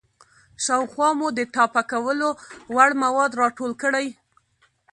شاوخوا 0.63 1.09
مو 1.19 1.27
د 1.37 1.39
ټاپه 1.53 1.81
کولو 1.91 2.29
وړ 2.75 2.89
مواد 3.03 3.31
راټول 3.41 3.71
کړئ. 3.81 4.07